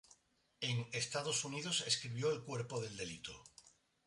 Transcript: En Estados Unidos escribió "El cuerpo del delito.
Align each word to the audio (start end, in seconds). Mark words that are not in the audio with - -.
En 0.61 0.87
Estados 0.93 1.45
Unidos 1.45 1.83
escribió 1.85 2.31
"El 2.31 2.41
cuerpo 2.41 2.81
del 2.81 2.97
delito. 2.97 3.43